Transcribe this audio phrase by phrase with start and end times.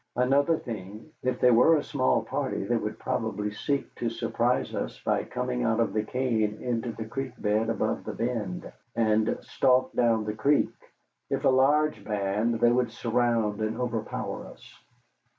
[0.15, 4.99] Another thing: if they were a small party, they would probably seek to surprise us
[5.05, 9.93] by coming out of the cane into the creek bed above the bend, and stalk
[9.93, 10.73] down the creek.
[11.29, 14.73] If a large band, they would surround and overpower us.